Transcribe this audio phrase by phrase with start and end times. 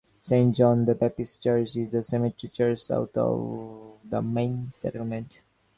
[0.19, 5.37] Saint John the Baptist Church is a cemetery church south of the main settlement.